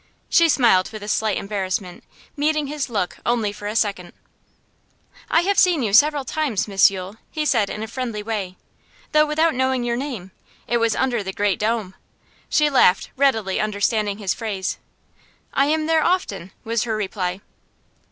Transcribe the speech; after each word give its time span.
She 0.29 0.49
smiled 0.49 0.89
with 0.91 1.03
a 1.03 1.07
slight 1.07 1.37
embarrassment, 1.37 2.03
meeting 2.35 2.65
his 2.65 2.89
look 2.89 3.19
only 3.23 3.51
for 3.51 3.67
a 3.67 3.75
second. 3.75 4.13
'I 5.29 5.41
have 5.41 5.59
seen 5.59 5.83
you 5.83 5.93
several 5.93 6.25
times, 6.25 6.67
Miss 6.67 6.89
Yule,' 6.89 7.17
he 7.29 7.45
said 7.45 7.69
in 7.69 7.83
a 7.83 7.87
friendly 7.87 8.23
way, 8.23 8.57
'though 9.11 9.27
without 9.27 9.53
knowing 9.53 9.83
your 9.83 9.95
name. 9.95 10.31
It 10.65 10.77
was 10.77 10.95
under 10.95 11.21
the 11.21 11.31
great 11.31 11.59
dome.' 11.59 11.93
She 12.49 12.67
laughed, 12.67 13.11
readily 13.15 13.59
understanding 13.61 14.17
his 14.17 14.33
phrase. 14.33 14.79
'I 15.53 15.65
am 15.67 15.85
there 15.85 15.99
very 16.01 16.09
often,' 16.13 16.51
was 16.63 16.81
her 16.85 16.97
reply. 16.97 17.41